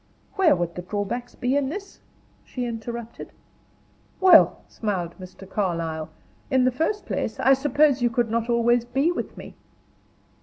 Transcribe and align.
"Where 0.33 0.55
would 0.55 0.73
be 0.73 0.81
the 0.81 0.87
drawbacks 0.87 1.37
in 1.43 1.69
this?" 1.69 1.99
she 2.43 2.65
interrupted. 2.65 3.31
"Well," 4.19 4.61
smiled 4.67 5.13
Mr. 5.19 5.47
Carlyle, 5.47 6.09
"in 6.49 6.65
the 6.65 6.71
first 6.71 7.05
place, 7.05 7.39
I 7.39 7.53
suppose 7.53 8.01
you 8.01 8.09
could 8.09 8.31
not 8.31 8.49
always 8.49 8.83
be 8.83 9.11
with 9.11 9.37
me." 9.37 9.53